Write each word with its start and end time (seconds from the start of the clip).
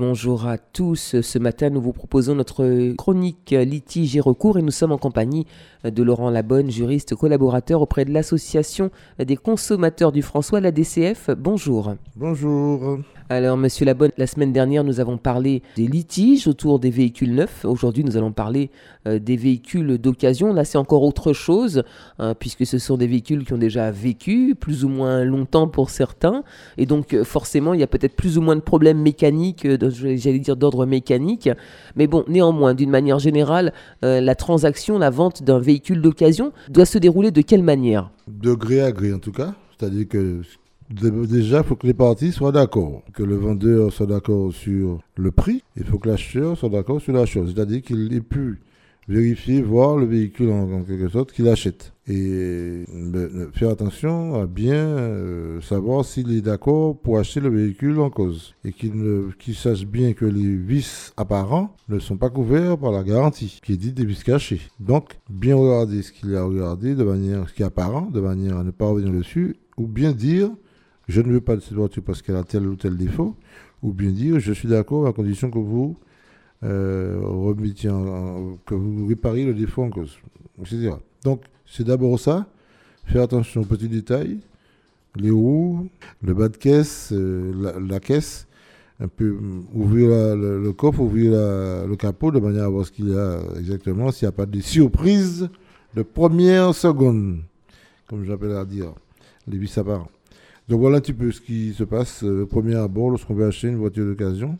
Bonjour 0.00 0.46
à 0.46 0.56
tous. 0.56 1.20
Ce 1.20 1.38
matin, 1.38 1.68
nous 1.68 1.82
vous 1.82 1.92
proposons 1.92 2.34
notre 2.34 2.94
chronique 2.94 3.50
litige 3.50 4.16
et 4.16 4.20
recours 4.20 4.56
et 4.56 4.62
nous 4.62 4.70
sommes 4.70 4.92
en 4.92 4.96
compagnie 4.96 5.46
de 5.84 6.02
Laurent 6.02 6.30
Labonne, 6.30 6.70
juriste 6.70 7.14
collaborateur 7.14 7.82
auprès 7.82 8.06
de 8.06 8.10
l'Association 8.10 8.90
des 9.18 9.36
consommateurs 9.36 10.10
du 10.10 10.22
François, 10.22 10.62
la 10.62 10.72
DCF. 10.72 11.28
Bonjour. 11.36 11.96
Bonjour. 12.16 13.00
Alors, 13.32 13.56
monsieur 13.56 13.86
Labonne, 13.86 14.10
la 14.18 14.26
semaine 14.26 14.52
dernière, 14.52 14.82
nous 14.82 14.98
avons 14.98 15.16
parlé 15.16 15.62
des 15.76 15.86
litiges 15.86 16.48
autour 16.48 16.80
des 16.80 16.90
véhicules 16.90 17.32
neufs. 17.32 17.64
Aujourd'hui, 17.64 18.02
nous 18.02 18.16
allons 18.16 18.32
parler 18.32 18.70
euh, 19.06 19.20
des 19.20 19.36
véhicules 19.36 19.98
d'occasion. 19.98 20.52
Là, 20.52 20.64
c'est 20.64 20.78
encore 20.78 21.04
autre 21.04 21.32
chose, 21.32 21.84
hein, 22.18 22.34
puisque 22.34 22.66
ce 22.66 22.78
sont 22.78 22.96
des 22.96 23.06
véhicules 23.06 23.44
qui 23.44 23.52
ont 23.52 23.58
déjà 23.58 23.92
vécu, 23.92 24.56
plus 24.58 24.84
ou 24.84 24.88
moins 24.88 25.22
longtemps 25.22 25.68
pour 25.68 25.90
certains. 25.90 26.42
Et 26.76 26.86
donc, 26.86 27.14
euh, 27.14 27.22
forcément, 27.22 27.72
il 27.72 27.78
y 27.78 27.84
a 27.84 27.86
peut-être 27.86 28.16
plus 28.16 28.36
ou 28.36 28.40
moins 28.40 28.56
de 28.56 28.62
problèmes 28.62 29.00
mécaniques, 29.00 29.64
euh, 29.64 29.78
j'allais 29.90 30.38
dire 30.38 30.56
d'ordre 30.56 30.86
mécanique. 30.86 31.48
Mais 31.96 32.06
bon, 32.06 32.24
néanmoins, 32.28 32.74
d'une 32.74 32.90
manière 32.90 33.18
générale, 33.18 33.72
la 34.02 34.34
transaction, 34.34 34.98
la 34.98 35.10
vente 35.10 35.42
d'un 35.42 35.58
véhicule 35.58 36.00
d'occasion 36.00 36.52
doit 36.68 36.86
se 36.86 36.98
dérouler 36.98 37.30
de 37.30 37.42
quelle 37.42 37.62
manière? 37.62 38.10
De 38.28 38.54
gré 38.54 38.80
à 38.80 38.92
gré, 38.92 39.12
en 39.12 39.18
tout 39.18 39.32
cas. 39.32 39.54
C'est-à-dire 39.78 40.08
que 40.08 40.42
Déjà, 40.90 41.58
il 41.58 41.64
faut 41.64 41.76
que 41.76 41.86
les 41.86 41.94
parties 41.94 42.32
soient 42.32 42.50
d'accord, 42.50 43.02
que 43.14 43.22
le 43.22 43.36
vendeur 43.36 43.92
soit 43.92 44.06
d'accord 44.06 44.52
sur 44.52 44.98
le 45.14 45.30
prix, 45.30 45.62
il 45.76 45.84
faut 45.84 45.98
que 45.98 46.08
l'acheteur 46.08 46.58
soit 46.58 46.68
d'accord 46.68 47.00
sur 47.00 47.12
la 47.12 47.26
chose, 47.26 47.52
c'est-à-dire 47.54 47.80
qu'il 47.80 48.12
ait 48.12 48.20
pu 48.20 48.58
vérifier, 49.08 49.62
voir 49.62 49.96
le 49.96 50.06
véhicule 50.06 50.50
en, 50.50 50.82
quelque 50.82 51.08
sorte 51.08 51.32
qu'il 51.32 51.48
achète. 51.48 51.92
Et 52.06 52.84
ben, 52.88 53.50
faire 53.52 53.70
attention 53.70 54.40
à 54.40 54.46
bien 54.46 54.74
euh, 54.74 55.60
savoir 55.60 56.04
s'il 56.04 56.32
est 56.32 56.40
d'accord 56.40 56.98
pour 56.98 57.18
acheter 57.18 57.40
le 57.40 57.48
véhicule 57.48 57.98
en 58.00 58.10
cause. 58.10 58.54
Et 58.64 58.72
qu'il 58.72 59.54
sache 59.54 59.84
bien 59.84 60.12
que 60.12 60.24
les 60.24 60.56
vices 60.56 61.12
apparents 61.16 61.74
ne 61.88 61.98
sont 61.98 62.16
pas 62.16 62.30
couverts 62.30 62.78
par 62.78 62.92
la 62.92 63.02
garantie, 63.02 63.60
qui 63.64 63.74
est 63.74 63.76
dit 63.76 63.92
des 63.92 64.04
vices 64.04 64.24
cachés. 64.24 64.60
Donc, 64.80 65.18
bien 65.28 65.56
regarder 65.56 66.02
ce 66.02 66.12
qu'il 66.12 66.34
a 66.34 66.44
regardé 66.44 66.94
de 66.94 67.04
manière, 67.04 67.48
ce 67.48 67.54
qui 67.54 67.62
est 67.62 67.66
apparent, 67.66 68.10
de 68.10 68.20
manière 68.20 68.58
à 68.58 68.64
ne 68.64 68.70
pas 68.70 68.86
revenir 68.86 69.12
dessus, 69.12 69.56
ou 69.76 69.86
bien 69.86 70.12
dire 70.12 70.50
je 71.08 71.20
ne 71.20 71.32
veux 71.32 71.40
pas 71.40 71.56
de 71.56 71.60
cette 71.60 71.74
voiture 71.74 72.04
parce 72.04 72.22
qu'elle 72.22 72.36
a 72.36 72.44
tel 72.44 72.66
ou 72.66 72.76
tel 72.76 72.96
défaut, 72.96 73.34
ou 73.82 73.92
bien 73.92 74.10
dire 74.10 74.38
je 74.38 74.52
suis 74.52 74.68
d'accord 74.68 75.06
à 75.06 75.12
condition 75.12 75.50
que 75.50 75.58
vous 75.58 75.96
euh, 76.62 77.20
que 78.66 78.74
vous 78.74 79.06
répariez 79.06 79.44
le 79.44 79.54
défaut 79.54 79.82
en 79.82 79.90
cause, 79.90 80.18
etc. 80.60 80.92
Donc 81.24 81.42
c'est 81.66 81.84
d'abord 81.84 82.18
ça, 82.18 82.46
faire 83.06 83.22
attention 83.22 83.62
aux 83.62 83.66
petits 83.66 83.88
détails, 83.88 84.38
les 85.16 85.30
roues, 85.30 85.88
le 86.22 86.34
bas 86.34 86.48
de 86.48 86.56
caisse, 86.56 87.10
euh, 87.12 87.72
la, 87.80 88.00
caisse, 88.00 88.46
un 89.00 89.08
peu 89.08 89.36
ouvrir 89.74 90.36
le, 90.36 90.72
coffre, 90.72 91.00
ouvrir 91.00 91.32
le 91.32 91.94
capot 91.96 92.30
de 92.30 92.38
manière 92.38 92.64
à 92.64 92.68
voir 92.68 92.86
ce 92.86 92.92
qu'il 92.92 93.08
y 93.08 93.16
a 93.16 93.40
exactement, 93.58 94.12
s'il 94.12 94.26
n'y 94.26 94.30
a 94.30 94.32
pas 94.32 94.46
de 94.46 94.60
surprises 94.60 95.48
de 95.94 96.02
première 96.02 96.74
seconde, 96.74 97.40
comme 98.06 98.24
j'appelle 98.24 98.52
à 98.52 98.64
dire, 98.64 98.92
les 99.48 99.58
vis 99.58 99.76
apparents. 99.78 100.10
Donc 100.68 100.80
voilà 100.80 100.98
un 100.98 101.00
petit 101.00 101.12
peu 101.12 101.32
ce 101.32 101.40
qui 101.40 101.72
se 101.72 101.82
passe 101.82 102.22
euh, 102.22 102.42
au 102.42 102.46
premier 102.46 102.76
abord 102.76 103.10
lorsqu'on 103.10 103.34
veut 103.34 103.46
acheter 103.46 103.68
une 103.68 103.76
voiture 103.76 104.06
d'occasion. 104.06 104.56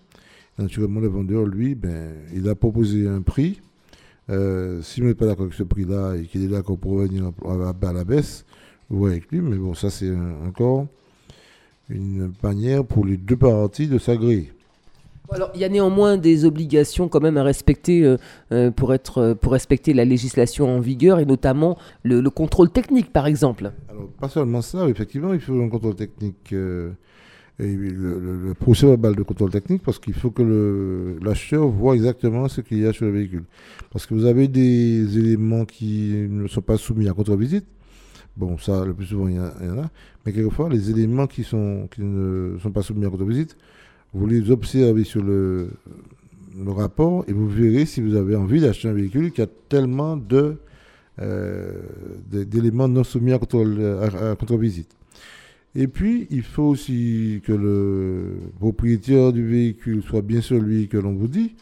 Naturellement, 0.59 1.01
le 1.01 1.09
vendeur, 1.09 1.47
lui, 1.47 1.75
ben, 1.75 2.15
il 2.35 2.49
a 2.49 2.55
proposé 2.55 3.07
un 3.09 3.23
prix. 3.23 3.61
Euh, 4.29 4.83
S'il 4.83 5.05
n'est 5.05 5.15
pas 5.15 5.27
d'accord 5.27 5.45
avec 5.45 5.55
ce 5.55 5.63
prix-là 5.63 6.17
et 6.17 6.25
qu'il 6.25 6.45
est 6.45 6.49
d'accord 6.49 6.79
pour 6.79 6.93
revenir 6.93 7.33
à, 7.45 7.93
la 7.93 8.05
baisse, 8.05 8.45
vous 8.89 8.99
voyez 8.99 9.17
avec 9.17 9.31
lui. 9.31 9.41
Mais 9.41 9.57
bon, 9.57 9.75
ça, 9.75 9.91
c'est 9.91 10.13
encore 10.47 10.87
une 11.89 12.33
manière 12.43 12.85
pour 12.85 13.05
les 13.05 13.17
deux 13.17 13.37
parties 13.37 13.89
de 13.89 13.99
s'agréer. 13.99 14.53
Alors, 15.33 15.51
il 15.55 15.61
y 15.61 15.65
a 15.65 15.69
néanmoins 15.69 16.17
des 16.17 16.45
obligations 16.45 17.09
quand 17.09 17.21
même 17.21 17.37
à 17.37 17.45
respecter 17.45 18.05
euh, 18.05 18.17
euh, 18.51 18.71
pour, 18.73 18.93
être, 18.93 19.19
euh, 19.19 19.35
pour 19.35 19.53
respecter 19.53 19.93
la 19.93 20.05
législation 20.05 20.69
en 20.69 20.81
vigueur 20.81 21.21
et 21.21 21.25
notamment 21.25 21.79
le, 22.03 22.29
contrôle 22.31 22.71
technique, 22.71 23.13
par 23.13 23.27
exemple. 23.27 23.73
Alors, 23.89 24.09
pas 24.21 24.29
seulement 24.29 24.61
ça, 24.61 24.89
effectivement, 24.89 25.33
il 25.33 25.41
faut 25.41 25.61
un 25.61 25.69
contrôle 25.69 25.95
technique. 25.95 26.53
Et 27.59 27.75
le, 27.75 28.55
procès 28.59 28.87
verbal 28.87 29.15
de 29.17 29.23
contrôle 29.23 29.51
technique 29.51 29.83
parce 29.83 29.99
qu'il 29.99 30.15
faut 30.15 30.31
que 30.31 31.19
l'acheteur 31.23 31.67
voit 31.69 31.95
exactement 31.95 32.49
ce 32.49 32.61
qu'il 32.61 32.79
y 32.79 32.87
a 32.87 32.93
sur 32.93 33.07
le 33.07 33.13
véhicule. 33.13 33.45
Parce 33.91 34.07
que 34.07 34.15
vous 34.15 34.25
avez 34.25 34.49
des 34.49 35.19
éléments 35.19 35.65
qui 35.65 36.27
ne 36.29 36.47
sont 36.49 36.63
pas 36.63 36.77
soumis 36.79 37.09
à 37.09 37.13
contre-visite. 37.13 37.67
Bon, 38.37 38.57
ça, 38.59 38.85
le 38.85 38.95
plus 38.95 39.07
souvent, 39.07 39.29
il 39.29 39.35
y, 39.35 39.39
en 39.39 39.79
a. 39.79 39.91
Mais 40.25 40.33
quelquefois, 40.33 40.69
les 40.71 40.91
éléments 40.91 41.27
qui, 41.27 41.45
sont, 41.45 41.89
qui 41.95 42.01
ne 42.03 42.57
sont 42.63 42.71
pas 42.71 42.83
soumis 42.83 43.05
à 43.05 43.11
contre-visite 43.11 43.57
vous 44.13 44.27
les 44.27 44.51
observez 44.51 45.05
sur 45.05 45.23
le, 45.23 45.71
le, 46.59 46.71
rapport 46.73 47.25
et 47.29 47.33
vous 47.33 47.49
verrez 47.49 47.87
si 47.87 48.01
vous 48.01 48.17
avez 48.17 48.37
envie 48.37 48.61
d'acheter 48.61 48.89
un 48.89 48.93
véhicule 48.93 49.31
qui 49.31 49.41
a 49.43 49.47
tellement 49.69 50.17
de, 50.17 50.57
euh, 51.21 51.81
d'éléments 52.31 52.89
non 52.89 53.05
soumis 53.05 53.33
à 53.33 53.39
contre-visite. 53.39 54.91
Et 55.75 55.87
puis, 55.87 56.27
il 56.31 56.43
faut 56.43 56.65
aussi 56.65 57.41
que 57.45 57.53
le 57.53 58.39
propriétaire 58.59 59.33
du 59.33 59.47
véhicule 59.47 60.03
soit 60.03 60.23
bien 60.23 60.41
celui 60.41 60.89
que 60.89 60.97
l'on 60.97 61.15
vous 61.15 61.29
dit, 61.29 61.55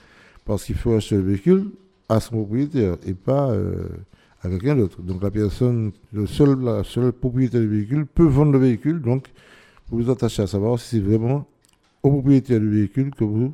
parce 0.45 0.65
qu'il 0.65 0.77
faut 0.77 0.95
acheter 0.95 1.17
le 1.17 1.23
véhicule 1.23 1.67
à 2.09 2.21
son 2.21 2.37
propriétaire 2.37 2.97
et 3.07 3.13
pas 3.13 3.51
euh, 3.51 3.87
à 4.43 4.49
quelqu'un 4.49 4.77
d'autre. 4.77 5.03
Donc, 5.03 5.23
la 5.23 5.31
personne, 5.31 5.93
le 6.13 6.27
seul, 6.27 6.59
la 6.61 6.85
seule 6.85 7.13
propriétaire 7.13 7.61
du 7.61 7.69
véhicule 7.69 8.07
peut 8.07 8.25
vendre 8.25 8.53
le 8.53 8.59
véhicule. 8.59 9.03
Donc, 9.03 9.27
vous 9.91 10.05
vous 10.05 10.11
attachez 10.11 10.43
à 10.43 10.47
savoir 10.47 10.79
si 10.79 10.97
c'est 10.97 11.03
vraiment 11.03 11.47
au 12.03 12.11
propriétaire 12.11 12.61
du 12.61 12.69
véhicule 12.71 13.11
que 13.15 13.25
vous 13.25 13.53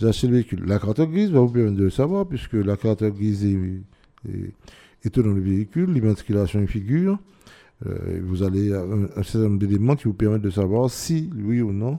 achetez 0.00 0.26
le 0.26 0.34
véhicule. 0.34 0.64
La 0.66 0.80
carte 0.80 1.00
grise 1.02 1.30
va 1.30 1.40
vous 1.40 1.50
permettre 1.50 1.76
de 1.76 1.84
le 1.84 1.90
savoir, 1.90 2.26
puisque 2.26 2.54
la 2.54 2.76
carte 2.76 3.04
grise 3.04 3.44
est, 3.44 5.20
dans 5.20 5.22
le 5.32 5.40
véhicule, 5.40 5.92
l'immatriculation 5.92 6.60
est 6.60 6.66
figure. 6.66 7.18
Euh, 7.86 8.20
vous 8.24 8.42
allez 8.42 8.72
un, 8.72 9.22
certain 9.22 9.48
nombre 9.48 9.58
d'éléments 9.58 9.96
qui 9.96 10.04
vous 10.04 10.14
permettent 10.14 10.42
de 10.42 10.50
savoir 10.50 10.90
si, 10.90 11.30
oui 11.36 11.60
ou 11.60 11.72
non, 11.72 11.98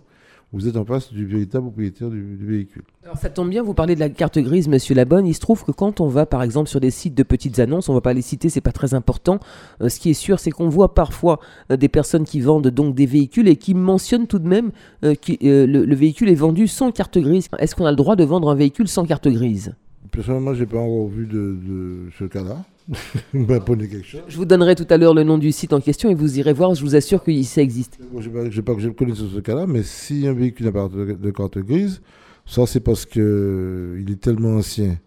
vous 0.54 0.68
êtes 0.68 0.78
en 0.78 0.86
face 0.86 1.12
du 1.12 1.26
véritable 1.26 1.66
propriétaire 1.66 2.10
du, 2.10 2.38
véhicule. 2.40 2.84
Alors 3.04 3.18
ça 3.18 3.30
tombe 3.30 3.50
bien, 3.50 3.64
vous 3.64 3.74
parlez 3.74 3.96
de 3.96 4.00
la 4.00 4.10
carte 4.10 4.38
grise, 4.38 4.68
monsieur 4.68 4.94
Labonne. 4.94 5.26
Il 5.26 5.34
se 5.34 5.40
trouve 5.40 5.64
que 5.64 5.72
quand 5.72 6.00
on 6.00 6.08
va 6.08 6.28
par 6.28 6.44
exemple 6.44 6.70
sur 6.70 6.80
des 6.80 6.92
sites 6.92 7.16
de 7.16 7.24
petites 7.24 7.58
annonces, 7.58 7.90
on 7.90 7.94
ne 7.94 7.98
va 7.98 8.02
pas 8.02 8.14
les 8.14 8.22
citer, 8.22 8.50
c'est 8.50 8.62
pas 8.62 8.72
très 8.72 8.94
important. 8.94 9.40
Euh, 9.82 9.90
ce 9.90 10.00
qui 10.00 10.12
est 10.12 10.14
sûr, 10.14 10.40
c'est 10.40 10.52
qu'on 10.52 10.70
voit 10.70 10.94
parfois 10.94 11.40
euh, 11.72 11.78
des 11.78 11.90
personnes 11.90 12.24
qui 12.24 12.40
vendent 12.40 12.68
donc 12.68 12.94
des 12.94 13.08
véhicules 13.08 13.48
et 13.48 13.56
qui 13.56 13.74
mentionnent 13.74 14.28
tout 14.28 14.40
de 14.40 14.48
même 14.48 14.72
que 15.02 15.66
le, 15.66 15.96
véhicule 15.96 16.30
est 16.30 16.36
vendu 16.36 16.68
sans 16.68 16.92
carte 16.92 17.18
grise. 17.18 17.48
Est-ce 17.58 17.76
qu'on 17.76 17.86
a 17.86 17.92
le 17.92 17.98
droit 17.98 18.16
de 18.16 18.24
vendre 18.24 18.50
un 18.50 18.56
véhicule 18.56 18.88
sans 18.88 19.06
carte 19.06 19.28
grise? 19.28 19.74
Personnellement, 20.14 20.54
j'ai 20.54 20.66
pas 20.66 20.78
encore 20.78 21.10
vu 21.10 21.26
de 21.26 22.10
ce 22.18 22.24
cas-là. 22.24 22.64
Je 23.34 24.38
vous 24.38 24.46
donnerai 24.46 24.76
tout 24.76 24.88
à 24.90 24.98
l'heure 24.98 25.14
le 25.14 25.24
nom 25.24 25.38
du 25.38 25.52
site 25.52 25.74
en 25.74 25.80
question 25.80 26.10
et 26.10 26.16
vous 26.16 26.38
irez 26.38 26.54
voir, 26.54 26.76
je 26.76 26.84
vous 26.84 26.96
assure 26.96 27.24
que 27.24 27.42
ça 27.44 27.62
existe. 27.62 27.98
je 28.20 28.30
ne 28.30 28.62
pas 28.62 28.76
que 28.76 28.82
je 28.82 28.90
connais 28.90 29.16
ce 29.16 29.40
cas-là, 29.40 29.66
mais 29.68 29.84
si 29.84 30.28
un 30.28 30.34
véhicule 30.34 30.66
n'a 30.66 30.72
pas 30.72 30.90
de 30.90 31.32
carte 31.32 31.60
grise, 31.60 32.02
ça 32.46 32.66
c'est 32.66 32.82
parce 32.82 33.06
qu'il 33.06 34.06
est 34.10 34.20
tellement 34.20 34.58
ancien 34.58 34.98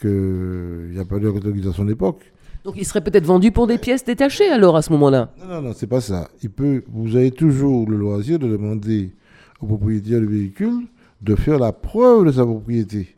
qu'il 0.00 0.90
n'y 0.92 0.98
a 0.98 1.04
pas 1.04 1.18
de 1.18 1.30
carte 1.30 1.46
grise 1.46 1.68
à 1.68 1.72
son 1.72 1.88
époque. 1.88 2.20
Donc 2.64 2.74
il 2.76 2.84
serait 2.84 3.02
peut-être 3.02 3.26
vendu 3.26 3.52
pour 3.52 3.68
des 3.68 3.78
pièces 3.78 4.04
détachées 4.04 4.48
alors 4.48 4.76
à 4.76 4.82
ce 4.82 4.90
moment-là? 4.92 5.32
Non, 5.40 5.54
non, 5.54 5.62
non, 5.62 5.72
c'est 5.76 5.86
pas 5.86 6.00
ça. 6.00 6.28
Il 6.42 6.50
peut, 6.50 6.82
vous 6.88 7.14
avez 7.14 7.30
toujours 7.30 7.88
le 7.88 7.96
loisir 7.96 8.40
de 8.40 8.48
demander 8.48 9.12
au 9.60 9.66
propriétaire 9.66 10.20
du 10.20 10.26
véhicule 10.26 10.86
de 11.22 11.36
faire 11.36 11.58
la 11.58 11.72
preuve 11.72 12.26
de 12.26 12.32
sa 12.32 12.44
propriété, 12.44 13.15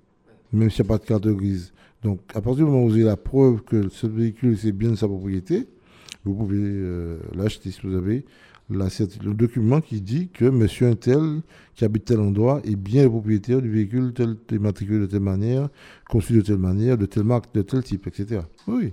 même 0.53 0.71
s'il 0.71 0.85
n'y 0.85 0.89
a 0.89 0.93
pas 0.97 0.99
de 0.99 1.09
carte 1.09 1.27
grise. 1.27 1.73
Donc, 2.03 2.21
à 2.31 2.41
partir 2.41 2.57
du 2.57 2.65
moment 2.65 2.85
où 2.85 2.89
vous 2.89 2.95
avez 2.95 3.05
la 3.05 3.17
preuve 3.17 3.63
que 3.63 3.89
ce 3.89 4.07
véhicule, 4.07 4.57
c'est 4.57 4.73
bien 4.73 4.91
de 4.91 4.95
sa 4.95 5.09
propriété, 5.09 5.67
vous 6.25 6.35
pouvez 6.35 6.59
euh, 6.61 7.19
l'acheter 7.35 7.71
si 7.71 7.81
vous 7.83 7.95
avez 7.95 8.25
le 8.71 9.33
document 9.33 9.81
qui 9.81 10.01
dit 10.01 10.29
que 10.29 10.45
monsieur 10.45 10.89
un 10.89 10.95
tel 10.95 11.41
qui 11.75 11.85
habite 11.85 12.05
tel 12.05 12.21
endroit 12.21 12.61
est 12.65 12.77
bien 12.77 13.05
le 13.05 13.09
propriétaire 13.09 13.63
du 13.63 13.71
véhicule 13.71 14.13
tel, 14.13 14.37
immatriculé 14.51 15.01
de 15.01 15.07
telle 15.07 15.21
manière, 15.21 15.69
conçu 16.09 16.35
de 16.35 16.43
telle 16.43 16.59
manière, 16.59 16.99
de 16.99 17.07
telle 17.07 17.25
marque, 17.25 17.55
de 17.55 17.63
tel 17.63 17.83
type, 17.83 18.07
etc. 18.07 18.43
Oui. 18.67 18.93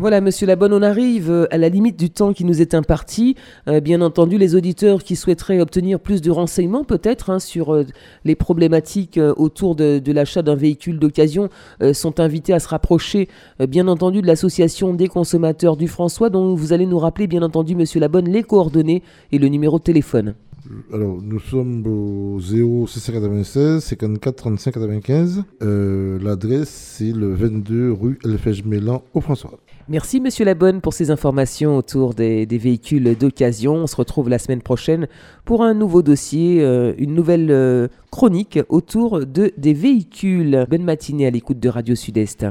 Voilà, 0.00 0.20
Monsieur 0.20 0.46
Labonne, 0.46 0.72
on 0.72 0.82
arrive 0.82 1.28
euh, 1.28 1.52
à 1.52 1.58
la 1.58 1.68
limite 1.68 1.98
du 1.98 2.08
temps 2.08 2.32
qui 2.32 2.44
nous 2.44 2.62
est 2.62 2.72
imparti. 2.72 3.34
Euh, 3.66 3.80
bien 3.80 4.00
entendu, 4.00 4.38
les 4.38 4.54
auditeurs 4.54 5.02
qui 5.02 5.16
souhaiteraient 5.16 5.58
obtenir 5.58 5.98
plus 5.98 6.22
de 6.22 6.30
renseignements, 6.30 6.84
peut-être, 6.84 7.30
hein, 7.30 7.40
sur 7.40 7.74
euh, 7.74 7.84
les 8.24 8.36
problématiques 8.36 9.18
autour 9.36 9.74
de, 9.74 10.12
l'achat 10.12 10.42
d'un 10.42 10.54
véhicule 10.54 11.00
d'occasion, 11.00 11.48
sont 11.92 12.20
invités 12.20 12.52
à 12.52 12.60
se 12.60 12.68
rapprocher, 12.68 13.28
bien 13.68 13.88
entendu, 13.88 14.22
de 14.22 14.26
l'association 14.26 14.94
des 14.94 15.08
consommateurs 15.08 15.76
du 15.76 15.88
François, 15.88 16.30
dont 16.30 16.54
vous 16.54 16.72
allez 16.72 16.86
nous 16.86 16.98
rappeler, 16.98 17.26
bien 17.26 17.42
entendu, 17.42 17.74
Monsieur 17.74 17.98
Labonne, 17.98 18.28
les 18.28 18.44
coordonnées 18.44 19.02
et 19.32 19.38
le 19.38 19.48
numéro 19.48 19.78
de 19.78 19.84
téléphone. 19.84 20.34
Alors, 20.92 21.18
nous 21.22 21.40
sommes 21.40 21.84
au 21.86 22.38
0696 22.40 23.80
54 23.80 24.36
35 24.36 24.74
95. 24.74 25.42
L'adresse, 25.60 26.68
c'est 26.68 27.12
le 27.12 27.34
22 27.34 27.92
rue 27.92 28.18
Elfège-Mélan 28.24 29.02
au 29.14 29.20
François. 29.20 29.58
Merci 29.90 30.20
Monsieur 30.20 30.44
Labonne 30.44 30.82
pour 30.82 30.92
ces 30.92 31.10
informations 31.10 31.78
autour 31.78 32.12
des, 32.12 32.44
véhicules 32.44 33.16
d'occasion. 33.16 33.72
On 33.74 33.86
se 33.86 33.96
retrouve 33.96 34.28
la 34.28 34.38
semaine 34.38 34.60
prochaine 34.60 35.08
pour 35.46 35.64
un 35.64 35.72
nouveau 35.72 36.02
dossier, 36.02 36.58
euh, 36.60 36.92
une 36.98 37.14
nouvelle 37.14 37.50
euh, 37.50 37.88
chronique 38.10 38.58
autour 38.68 39.24
de, 39.24 39.50
des 39.56 39.72
véhicules. 39.72 40.66
Bonne 40.68 40.84
matinée 40.84 41.26
à 41.26 41.30
l'écoute 41.30 41.58
de 41.58 41.70
Radio 41.70 41.94
Sud-Est. 41.94 42.48